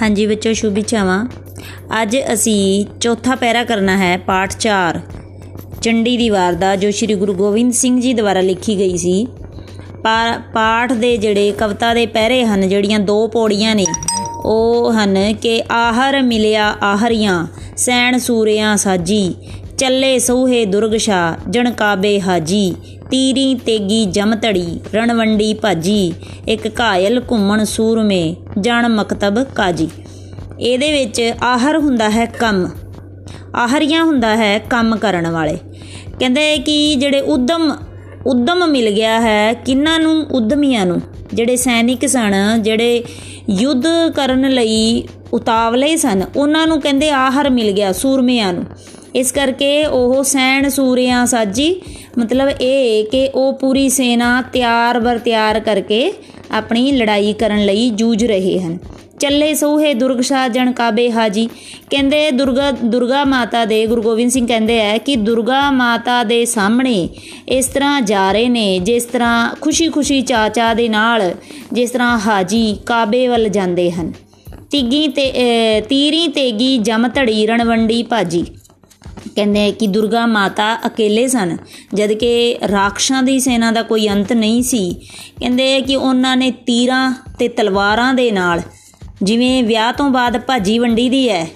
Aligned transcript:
ਹਾਂਜੀ 0.00 0.26
ਬੱਚੋ, 0.26 0.52
ਸ਼ੁਭ 0.52 0.78
ਇੱਛਾਵਾਂ। 0.78 1.24
ਅੱਜ 2.02 2.16
ਅਸੀਂ 2.32 2.84
ਚੌਥਾ 3.00 3.34
ਪੈਰਾ 3.34 3.64
ਕਰਨਾ 3.64 3.96
ਹੈ, 3.96 4.16
ਪਾਠ 4.16 4.52
4 4.58 5.00
ਚੰਡੀ 5.82 6.16
ਦੀ 6.16 6.28
ਵਾਰ 6.30 6.54
ਦਾ, 6.54 6.74
ਜੋ 6.76 6.90
ਸ੍ਰੀ 6.90 7.14
ਗੁਰੂ 7.14 7.34
ਗੋਬਿੰਦ 7.34 7.72
ਸਿੰਘ 7.72 8.00
ਜੀ 8.00 8.12
ਦੁਆਰਾ 8.14 8.40
ਲਿਖੀ 8.40 8.76
ਗਈ 8.78 8.96
ਸੀ। 8.96 9.26
ਪਾਠ 10.54 10.92
ਦੇ 10.92 11.16
ਜਿਹੜੇ 11.16 11.50
ਕਵਿਤਾ 11.52 11.92
ਦੇ 11.94 12.06
ਪਹਿਰੇ 12.06 12.44
ਹਨ, 12.44 12.68
ਜਿਹੜੀਆਂ 12.68 12.98
ਦੋ 13.00 13.26
ਪੌੜੀਆਂ 13.28 13.74
ਨੇ, 13.74 13.84
ਉਹ 14.44 14.92
ਹਨ 14.92 15.16
ਕਿ 15.34 15.62
ਆਹਰ 15.70 16.20
ਮਿਲਿਆ 16.22 16.74
ਆਹਰੀਆਂ। 16.82 17.46
ਸੈਣ 17.80 18.18
ਸੂਰਿਆਂ 18.18 18.76
ਸਾਜੀ, 18.76 19.34
ਚੱਲੇ 19.78 20.18
ਸੋਹੇ 20.18 20.64
ਦੁਰਗਸ਼ਾ 20.64 21.36
ਜਣ 21.50 21.70
ਕਾਬੇ 21.70 22.20
ਹਾਜੀ, 22.20 22.74
ਤੀਰੀ 23.10 23.54
ਤੇਗੀ 23.54 24.04
ਜਮਤੜੀ 24.04 24.80
ਰਣਵੰਡੀ 24.94 25.54
ਭਾਜੀ, 25.54 26.12
ਇੱਕ 26.48 26.66
ਘਾਇਲ 26.80 27.22
ਘੁੰਮਣ 27.30 27.64
ਸੂਰਮੇ, 27.64 28.36
ਜਣ 28.60 28.88
ਮਕਤਬ 28.88 29.42
ਕਾਜੀ। 29.42 29.88
ਇਹਦੇ 30.60 30.92
ਵਿੱਚ 30.92 31.22
ਆਹਰ 31.42 31.76
ਹੁੰਦਾ 31.76 32.10
ਹੈ 32.10 32.26
ਕੰਮ, 32.26 32.68
ਆਹਰੀਆਂ 33.54 34.04
ਹੁੰਦਾ 34.04 34.36
ਹੈ 34.36 34.58
ਕੰਮ 34.58 34.96
ਕਰਨ 34.96 35.30
ਵਾਲੇ। 35.30 35.58
ਕਹਿੰਦੇ 36.20 36.58
ਕਿ 36.58 36.94
ਜਿਹੜੇ 36.94 37.20
ਉਦਮ 37.20 37.76
ਉਦਮ 38.26 38.66
ਮਿਲ 38.66 38.90
ਗਿਆ 38.90 39.20
ਹੈ 39.20 39.52
ਕਿੰਨਾਂ 39.52 39.98
ਨੂੰ? 40.00 40.26
ਉਦਮੀਆਂ 40.30 40.86
ਨੂੰ। 40.86 41.00
ਜਿਹੜੇ 41.34 41.56
ਸੈਨਿਕ 41.56 42.06
ਸਨ, 42.06 42.62
ਜਿਹੜੇ 42.62 43.04
ਯੁੱਧ 43.50 43.84
ਕਰਨ 44.16 44.50
ਲਈ 44.50 45.04
ਉਤਾਵਲੇ 45.32 45.96
ਸਨ, 45.96 46.22
ਉਹਨਾਂ 46.36 46.66
ਨੂੰ 46.66 46.80
ਕਹਿੰਦੇ 46.80 47.10
ਆਹਰ 47.10 47.50
ਮਿਲ 47.50 47.72
ਗਿਆ 47.72 47.92
ਸੂਰਮਿਆਂ 47.92 48.52
ਨੂੰ। 48.52 48.64
ਇਸ 49.14 49.32
ਕਰਕੇ 49.32 49.84
ਉਹ 49.84 50.24
ਸੈਣ 50.24 50.68
ਸੂਰਿਆਂ 50.68 51.26
ਸਾਜੀ। 51.26 51.80
ਮਤਲਬ 52.18 52.48
ਇਹ 52.60 53.04
ਕਿ 53.04 53.30
ਉਹ 53.34 53.52
ਪੂਰੀ 53.52 53.88
ਸੈਨਾ 53.88 54.42
ਤਿਆਰ 54.42 55.00
ਬਰ 55.00 55.18
ਤਿਆਰ 55.18 55.60
ਕਰਕੇ 55.60 56.12
ਆਪਣੀ 56.50 56.92
ਲੜਾਈ 56.92 57.32
ਕਰਨ 57.32 57.64
ਲਈ 57.64 57.90
ਜੂਝ 57.90 58.24
ਰਹੇ 58.24 58.60
ਹਨ। 58.60 58.78
ਚੱਲੇ 59.20 59.54
ਸੋਹੇ 59.54 59.94
ਦੁਰਗਸ਼ਾ 59.94 60.48
ਜਣ 60.48 60.72
ਕਾਬੇ 60.72 61.12
ਹਾਜੀ। 61.12 61.48
ਕਹਿੰਦੇ 61.90 62.30
ਦੁਰਗਾ 62.30 62.70
ਦੁਰਗਾ 62.70 63.24
ਮਾਤਾ 63.24 63.64
ਦੇ, 63.64 63.86
ਗੁਰੂ 63.86 64.02
ਗੋਬਿੰਦ 64.02 64.30
ਸਿੰਘ 64.30 64.46
ਕਹਿੰਦੇ 64.46 64.86
ਆ 64.86 64.98
ਕਿ 64.98 65.16
ਦੁਰਗਾ 65.16 65.70
ਮਾਤਾ 65.70 66.24
ਦੇ 66.24 66.44
ਸਾਹਮਣੇ 66.44 67.08
ਇਸ 67.48 67.66
ਤਰ੍ਹਾਂ 67.66 68.02
ਜਾ 68.02 68.32
ਰਹੇ 68.32 68.48
ਨੇ, 68.48 68.78
ਜਿਸ 68.78 69.04
ਤਰ੍ਹਾਂ 69.04 69.54
ਖੁਸ਼ੀ-ਖੁਸ਼ੀ 69.60 70.22
ਚਾਚਾ 70.22 70.74
ਦੇ 70.74 70.88
ਨਾਲ 70.88 71.34
ਜਿਸ 71.72 71.90
ਤਰ੍ਹਾਂ 71.90 72.18
ਹਾਜੀ 72.18 72.76
ਕਾਬੇ 72.86 73.28
ਵੱਲ 73.28 73.48
ਜਾਂਦੇ 73.48 73.90
ਹਨ। 73.90 74.12
ਤੀਗੀ 74.70 75.08
ਤੇ 75.08 75.32
ਤੀਰੀ 75.88 76.28
ਤੇਗੀ 76.28 76.78
ਜਮ 76.78 77.08
ਧੜੀ 77.14 77.46
ਰਣਵੰਡੀ 77.46 78.02
ਭਾਜੀ। 78.02 78.44
ਕਹਿੰਦੇ 79.36 79.70
ਕਿ 79.72 79.86
ਦੁਰਗਾ 79.86 80.26
ਮਾਤਾ 80.26 80.76
ਅਕੇਲੇ 80.86 81.26
ਸਨ, 81.28 81.56
ਜਦ 81.94 82.12
ਕਿ 82.12 82.58
ਰਾਖਸ਼ਾਂ 82.72 83.22
ਦੀ 83.22 83.38
ਸੈਨਾ 83.40 83.70
ਦਾ 83.70 83.82
ਕੋਈ 83.82 84.08
ਅੰਤ 84.08 84.32
ਨਹੀਂ 84.32 84.62
ਸੀ। 84.62 84.94
ਕਹਿੰਦੇ 85.40 85.80
ਕਿ 85.80 85.96
ਉਹਨਾਂ 85.96 86.36
ਨੇ 86.36 86.50
ਤੀਰਾਂ 86.50 87.12
ਤੇ 87.38 87.48
ਤਲਵਾਰਾਂ 87.48 88.14
ਦੇ 88.14 88.30
ਨਾਲ 88.30 88.60
ਜਿਵੇਂ 89.22 89.64
ਵਿਆਹ 89.64 89.92
ਤੋਂ 89.92 90.10
ਬਾਅਦ 90.10 90.38
ਭਾਜੀ 90.38 90.78
ਵੰਡੀ 90.78 91.08
ਦੀ 91.08 91.28
ਹੈ, 91.28 91.46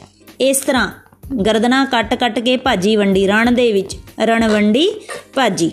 ਇਸ 0.40 0.58
ਤਰ੍ਹਾਂ 0.58 0.88
ਗਰਦਨਾ 1.46 1.84
ਕੱਟ-ਕੱਟ 1.84 2.38
ਕੇ 2.38 2.56
ਭਾਜੀ 2.56 2.96
ਵੰਡੀ, 2.96 3.26
ਰਣ 3.26 3.52
ਦੇ 3.52 3.72
ਵਿੱਚ 3.72 3.96
ਰਣ 4.20 4.48
ਵੰਡੀ 4.48 4.88
ਭਾਜੀ। 5.34 5.70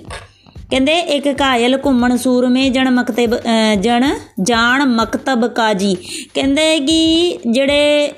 ਕਹਿੰਦੇ 0.72 1.00
ਇੱਕ 1.00 1.32
ਕਾਇਲ 1.32 1.78
ਘੁੰਮਣ 1.86 2.16
ਸੂਰਮੇ 2.18 2.70
ਜਣ 2.70 2.90
ਮਕਤਬ 2.92 3.36
ਜਣ 3.82 4.04
ਜਾਣ 4.42 4.86
ਮਕਤਬ 4.86 5.48
ਕਾਜੀ। 5.48 5.96
ਕਹਿੰਦੇ 6.34 6.80
ਕਿ 6.80 7.38
ਜਿਹੜੇ 7.52 8.12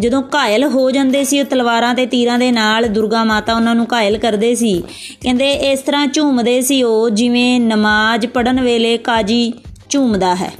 ਜਦੋਂ 0.00 0.22
ਘਾਇਲ 0.22 0.64
ਹੋ 0.64 0.90
ਜਾਂਦੇ 0.90 1.24
ਸੀ, 1.24 1.40
ਉਹ 1.40 1.44
ਤਲਵਾਰਾਂ 1.44 1.94
ਤੇ 1.94 2.06
ਤੀਰਾਂ 2.06 2.38
ਦੇ 2.38 2.52
ਨਾਲ 2.52 2.84
ਦੁਰਗਾ 2.84 3.24
ਮਾਤਾ 3.24 3.54
ਉਹਨਾਂ 3.54 3.74
ਨੂੰ 3.74 3.86
ਘਾਇਲ 3.92 4.18
ਕਰਦੇ 4.18 4.54
ਸੀ। 4.54 4.82
ਕਹਿੰਦੇ 5.20 5.52
ਇਸ 5.52 5.80
ਤਰ੍ਹਾਂ 5.80 6.06
ਝੂਮਦੇ 6.06 6.60
ਸੀ 6.60 6.82
ਉਹ, 6.82 7.10
ਜਿਵੇਂ 7.10 7.60
ਨਮਾਜ਼ 7.60 8.26
ਪੜਨ 8.26 8.60
ਵੇਲੇ 8.60 8.96
ਕਾਜੀ 8.98 9.52
ਝੂਮਦਾ 9.90 10.34
ਹੈ। 10.34 10.52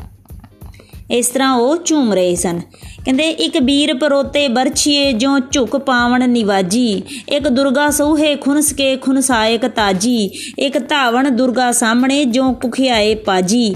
ਇਸ 1.10 1.28
ਤਰ੍ਹਾਂ 1.28 1.52
ਉਹ 1.52 1.76
ਝੂਮ 1.84 2.12
ਰਹੇ 2.12 2.34
ਸਨ। 2.34 2.60
ਕਹਿੰਦੇ, 3.04 3.30
ਇੱਕ 3.30 3.56
ਵੀਰ 3.56 3.94
ਪਰੋਤੇ 3.94 4.48
ਬਰਛੀਏ 4.48 5.12
ਜੋ 5.12 5.38
ਝੁਕ 5.38 5.76
ਪਾਵਣ 5.76 6.28
ਨਿਵਾਜੀ, 6.28 7.02
ਇੱਕ 7.28 7.48
ਦੁਰਗਾ 7.48 7.90
ਸੋਹੇ 7.90 8.34
ਖੁਨਸ 8.36 8.72
ਕੇ 8.72 8.96
ਖੁਨਸਾਇਕ 8.96 9.68
ਤਾਜੀ, 9.68 10.30
ਇੱਕ 10.58 10.88
ਧਾਵਣ 10.88 11.30
ਦੁਰਗਾ 11.30 11.72
ਸਾਹਮਣੇ 11.72 12.24
ਜੋ 12.24 12.52
ਕੁਖਿਆਏ 12.52 13.14
ਪਾਜੀ, 13.14 13.74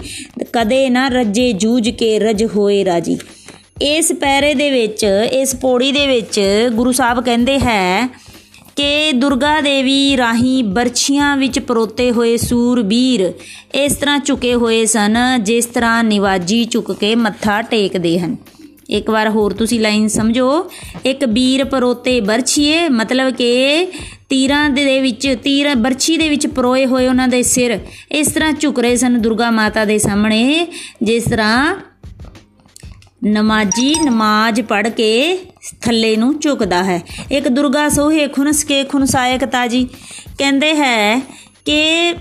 ਕਦੇ 0.53 0.91
ਨਾ 0.91 1.09
ਰੱਜੇ 1.09 1.53
ਜੂਝ 1.53 1.91
ਕੇ 1.91 2.19
ਰਜ 2.19 2.45
ਹੋਏ 2.45 2.85
ਰਾਜੀ। 2.85 3.19
ਇਸ 3.83 4.13
ਪੈਰੇ 4.13 4.53
ਦੇ 4.55 4.71
ਵਿੱਚ, 4.71 5.05
ਇਸ 5.33 5.55
ਪੌੜੀ 5.55 5.93
ਦੇ 5.93 6.07
ਵਿੱਚ 6.07 6.41
ਗੁਰੂ 6.73 6.93
ਸਾਹਿਬ 6.93 7.21
ਕਹਿੰਦੇ 7.25 7.59
ਹੈ 7.59 8.09
ਕਿ 8.77 9.13
ਦੁਰਗਾ 9.13 9.61
ਦੇਵੀ 9.61 10.17
ਰਾਹੀ 10.17 10.63
ਬਰਛੀਆਂ 10.63 11.37
ਵਿੱਚ 11.37 11.59
ਪਰੋਤੇ 11.59 12.11
ਹੋਏ 12.11 12.37
ਸੂਰਬੀਰ 12.37 13.33
ਇਸ 13.75 13.95
ਤਰ੍ਹਾਂ 13.95 14.19
ਝੁਕੇ 14.19 14.55
ਹੋਏ 14.55 14.85
ਸਨ, 14.87 15.19
ਜਿਸ 15.43 15.67
ਤਰ੍ਹਾਂ 15.67 16.05
ਨਿਵਾਜੀ 16.05 16.65
ਝੁਕ 16.65 16.93
ਕੇ 16.93 17.15
ਮੱਥਾ 17.15 17.61
ਟੇਕਦੇ 17.63 18.19
ਹਨ। 18.19 18.37
ਇੱਕ 18.91 19.11
ਵਾਰ 19.11 19.29
ਹੋਰ 19.29 19.53
ਤੁਸੀਂ 19.53 19.81
ਲਾਈਨ 19.81 20.09
ਸਮਝੋ। 20.09 20.71
ਇੱਕ 21.07 21.25
ਵੀਰ 21.25 21.65
ਪਰੋਤੇ 21.65 22.21
ਬਰਛੀਏ, 22.21 22.89
ਮਤਲਬ 22.89 23.31
ਕਿ 23.31 23.87
ਤੀਰਾਂ 24.29 24.69
ਦੇ 24.71 25.01
ਵਿੱਚ, 25.01 25.37
ਤੀਰ 25.45 25.75
ਬਰਛੀ 25.75 26.17
ਦੇ 26.17 26.29
ਵਿੱਚ 26.29 26.47
ਪਰੋਏ 26.47 26.87
ਹੋਏ 26.87 27.09
ਉਹਨਾਂ 27.09 27.29
ਦੇ 27.29 27.43
ਸਿਰ 27.43 27.79
ਇਸ 28.13 28.29
ਤਰ੍ਹਾਂ 28.29 28.53
ਝੁਕ 28.53 28.79
ਰਹੇ 28.81 28.97
ਸਨ 28.97 29.21
ਦੁਰਗਾ 29.23 29.51
ਮਾਤਾ 29.51 29.85
ਦੇ 29.85 29.99
ਸਾਹਮਣੇ, 29.99 30.67
ਜਿਸ 31.03 31.25
ਤਰ੍ਹਾਂ 31.25 31.75
ਨਮਾਜੀ 33.23 33.95
ਨਮਾਜ਼ 34.05 34.61
ਪੜ 34.61 34.89
ਕੇ 34.89 35.39
ਥੱਲੇ 35.83 36.15
ਨੂੰ 36.17 36.39
ਝੁਕਦਾ 36.39 36.83
ਹੈ। 36.85 37.01
ਇੱਕ 37.31 37.49
ਦੁਰਗਾ 37.49 37.89
ਸੋਹੇ 37.89 38.27
ਖੁਨਸ 38.29 38.63
ਕੇ 38.65 38.83
ਖੁਨਸਾਇਕ 38.85 39.45
ਤਾਜੀ 39.45 39.87
ਕਹਿੰਦੇ 40.39 40.75
ਹੈ 40.75 41.19
ਕਿ 41.65 42.15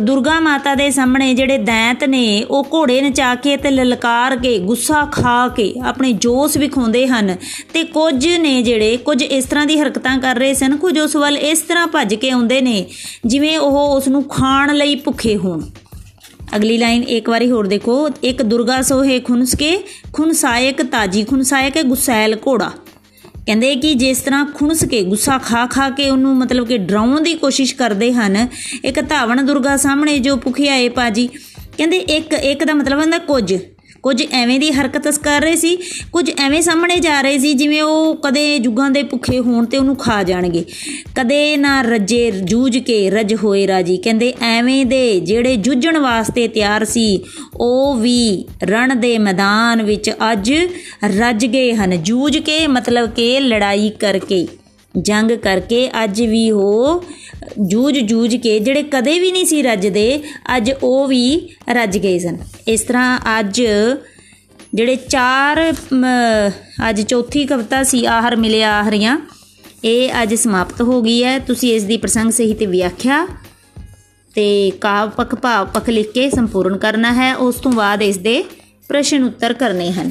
ਦੁਰਗਾ 0.00 0.38
ਮਾਤਾ 0.40 0.74
ਦੇ 0.74 0.88
ਸਾਹਮਣੇ 0.90 1.32
ਜਿਹੜੇ 1.34 1.56
ਦੈਂਤ 1.58 2.02
ਨੇ, 2.04 2.42
ਉਹ 2.42 2.66
ਘੋੜੇ 2.72 3.00
ਨਚਾ 3.00 3.34
ਕੇ 3.34 3.56
ਤੇ 3.56 3.70
ਲਲਕਾਰ 3.70 4.36
ਕੇ, 4.36 4.56
ਗੁੱਸਾ 4.58 5.04
ਖਾ 5.12 5.48
ਕੇ 5.48 5.72
ਆਪਣੇ 5.84 6.12
ਜੋਸ਼ 6.14 6.56
ਵਿਖਾਉਂਦੇ 6.58 7.06
ਹਨ 7.06 7.36
ਤੇ 7.72 7.82
ਕੁਝ 7.84 8.26
ਨੇ 8.28 8.62
ਜਿਹੜੇ 8.62 8.96
ਕੁਝ 8.96 9.22
ਇਸ 9.22 9.44
ਤਰ੍ਹਾਂ 9.44 9.66
ਦੀ 9.66 9.78
ਹਰਕਤਾਂ 9.80 10.16
ਕਰ 10.18 10.36
ਰਹੇ 10.36 10.54
ਸਨ, 10.54 10.76
ਕੁਝ 10.76 10.98
ਉਸ 10.98 11.16
ਵੱਲ 11.16 11.36
ਇਸ 11.36 11.60
ਤਰ੍ਹਾਂ 11.60 11.86
ਭੱਜ 11.86 12.14
ਕੇ 12.14 12.30
ਆਉਂਦੇ 12.30 12.60
ਨੇ 12.60 12.84
ਜਿਵੇਂ 13.26 13.56
ਉਹ 13.58 13.78
ਉਸ 13.96 14.08
ਨੂੰ 14.08 14.22
ਖਾਣ 14.28 14.74
ਲਈ 14.74 14.94
ਭੁੱਖੇ 14.96 15.36
ਹੋਣ। 15.36 15.62
ਅਗਲੀ 16.56 16.78
ਲਾਈਨ 16.78 17.02
ਇੱਕ 17.02 17.28
ਵਾਰੀ 17.28 17.50
ਹੋਰ 17.50 17.66
ਦੇਖੋ। 17.66 18.10
ਇੱਕ 18.22 18.42
ਦੁਰਗਾ 18.42 18.82
ਸੋਹੇ 18.82 19.20
ਖੁਨਸ 19.20 19.54
ਕੇ 19.54 19.78
ਖੁਨਸਾਇਕ 20.12 20.82
ਤਾਜੀ 20.82 21.24
ਖੁਨਸਾਇਕ 21.24 21.76
ਹੈ 21.76 21.82
ਗੁਸੈਲ 21.82 22.34
ਘੋੜਾ। 22.48 22.70
ਕਹਿੰਦੇ 23.46 23.76
ਕਿ 23.76 23.94
ਜਿਸ 23.94 24.18
ਤਰ੍ਹਾਂ 24.18 24.46
ਖੁਨਸ 24.54 24.84
ਕੇ 24.84 25.02
ਗੁੱਸਾ 25.02 25.38
ਖਾ 25.38 25.66
ਖਾ 25.66 25.90
ਕੇ 25.90 26.10
ਉਹਨੂੰ 26.10 26.36
ਮਤਲਬ 26.36 26.66
ਕਿ 26.66 26.78
ਡਰਾਉਣ 26.78 27.20
ਦੀ 27.20 27.34
ਕੋਸ਼ਿਸ਼ 27.34 27.74
ਕਰਦੇ 27.74 28.12
ਹਨ, 28.12 28.48
ਇੱਕ 28.84 29.08
ਧਾਵਣ 29.08 29.42
ਦੁਰਗਾ 29.42 29.76
ਸਾਹਮਣੇ 29.76 30.18
ਜੋ 30.18 30.36
ਭੁਖਿਆਏ 30.36 30.88
ਪਾਜੀ। 30.88 31.28
ਕਹਿੰਦੇ 31.78 31.96
ਇੱਕ 31.96 32.32
ਇੱਕ 32.32 32.64
ਦਾ 32.64 32.74
ਮਤਲਬ 32.74 33.00
ਹੁੰਦਾ 33.00 33.18
ਕੁਝ। 33.18 33.54
ਕੁਝ 34.02 34.22
ਐਵੇਂ 34.32 34.60
ਦੀ 34.60 34.70
ਹਰਕਤ 34.70 35.08
ਕਰ 35.18 35.40
ਰਹੇ 35.40 35.56
ਸੀ, 35.56 35.76
ਕੁਝ 36.12 36.30
ਐਵੇਂ 36.38 36.62
ਸਾਹਮਣੇ 36.62 36.96
ਜਾ 36.96 37.20
ਰਹੇ 37.20 37.38
ਸੀ, 37.38 37.52
ਜਿਵੇਂ 37.54 37.82
ਉਹ 37.82 38.16
ਕਦੇ 38.16 38.58
ਜੁਗਾਂ 38.58 38.90
ਦੇ 38.90 39.02
ਭੁੱਖੇ 39.02 39.38
ਹੋਣ 39.38 39.64
ਤੇ 39.64 39.76
ਉਹਨੂੰ 39.76 39.96
ਖਾ 39.96 40.22
ਜਾਣਗੇ। 40.22 40.64
ਕਦੇ 41.14 41.56
ਨਾ 41.56 41.82
ਰੱਜੇ 41.82 42.30
ਜੂਝ 42.30 42.78
ਕੇ 42.78 43.10
ਰਜ 43.10 43.34
ਹੋਏ 43.34 43.66
ਰਾਜੀ। 43.66 43.96
ਕਹਿੰਦੇ 43.96 44.32
ਐਵੇਂ 44.40 44.86
ਦੇ 44.86 45.20
ਜਿਹੜੇ 45.20 45.56
ਜੂਝਣ 45.56 45.98
ਵਾਸਤੇ 45.98 46.48
ਤਿਆਰ 46.48 46.84
ਸੀ, 46.84 47.20
ਉਹ 47.56 47.94
ਵੀ 47.94 48.44
ਰਣ 48.62 48.96
ਦੇ 48.96 49.18
ਮੈਦਾਨ 49.18 49.82
ਵਿੱਚ 49.82 50.10
ਅੱਜ 50.32 50.52
ਰੱਜ 51.18 51.46
ਗਏ 51.46 51.72
ਹਨ। 51.74 52.02
ਜੂਝ 52.02 52.38
ਕੇ 52.38 52.66
ਮਤਲਬ 52.66 53.10
ਕਿ 53.10 53.40
ਲੜਾਈ 53.40 53.90
ਕਰਕੇ। 53.90 54.46
ਜੰਗ 54.94 55.30
ਕਰਕੇ 55.32 55.88
ਅੱਜ 56.04 56.22
ਵੀ 56.22 56.50
ਉਹ 56.50 57.04
ਜੂਝ 57.60 57.98
ਜੂਝ 57.98 58.36
ਕੇ, 58.36 58.58
ਜਿਹੜੇ 58.58 58.82
ਕਦੇ 58.82 59.18
ਵੀ 59.18 59.32
ਨਹੀਂ 59.32 59.44
ਸੀ 59.44 59.62
ਰੱਜਦੇ, 59.62 60.22
ਅੱਜ 60.56 60.70
ਉਹ 60.82 61.06
ਵੀ 61.08 61.48
ਰੱਜ 61.68 61.98
ਗਏ 61.98 62.18
ਸਨ। 62.18 62.38
ਇਸ 62.68 62.80
ਤਰ੍ਹਾਂ 62.80 63.18
ਅੱਜ 63.38 63.62
ਜਿਹੜੇ 64.74 64.96
ਚਾਰ 64.96 65.72
ਅੱਜ 66.88 67.00
ਚੌਥੀ 67.02 67.44
ਕਵਿਤਾ 67.46 67.82
ਸੀ, 67.82 68.04
ਆਹਰ 68.06 68.36
ਮਿਲਿਆ 68.36 68.72
ਆਹਰੀਆਂ, 68.78 69.18
ਇਹ 69.84 70.10
ਅੱਜ 70.22 70.34
ਸਮਾਪਤ 70.34 70.82
ਹੋ 70.82 71.00
ਗਈ 71.02 71.22
ਹੈ। 71.24 71.38
ਤੁਸੀਂ 71.38 71.72
ਇਸ 71.74 71.82
ਦੀ 71.82 71.96
ਪ੍ਰਸੰਗ 71.96 72.30
ਸਹਿਤ 72.30 72.62
ਵਿਆਖਿਆ 72.62 73.26
ਤੇ 74.34 74.70
ਕਾਵ 74.80 75.10
ਪਖ 75.10 75.34
ਭਾਵ 75.34 75.66
ਪਖ 75.66 75.88
ਲਿਖ 75.88 76.10
ਕੇ 76.12 76.28
ਸੰਪੂਰਨ 76.30 76.76
ਕਰਨਾ 76.78 77.12
ਹੈ। 77.12 77.34
ਉਸ 77.36 77.54
ਤੋਂ 77.54 77.72
ਬਾਅਦ 77.72 78.02
ਇਸ 78.02 78.18
ਦੇ 78.18 78.44
ਪ੍ਰਸ਼ਨ 78.88 79.24
ਉੱਤਰ 79.24 79.52
ਕਰਨੇ 79.52 79.90
ਹਨ। 79.92 80.10